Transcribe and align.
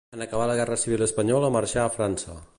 En 0.17 0.21
acabar 0.25 0.47
la 0.51 0.55
guerra 0.61 0.77
civil 0.85 1.05
espanyola 1.09 1.53
marxà 1.59 1.85
a 1.85 1.93
França. 2.01 2.41